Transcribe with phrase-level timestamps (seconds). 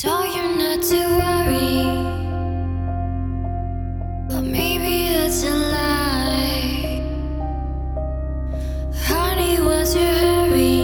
[0.00, 1.82] Told you not to worry,
[4.28, 7.02] but maybe that's a lie.
[8.94, 10.82] Honey, what's your hurry?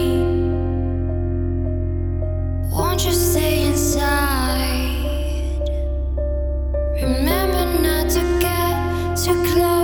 [2.69, 4.89] Won't you stay inside?
[7.01, 9.74] Remember not to get too close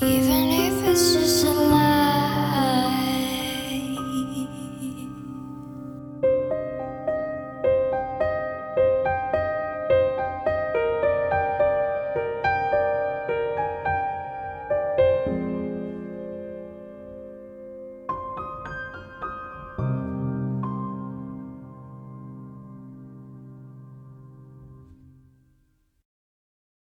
[0.00, 0.57] Even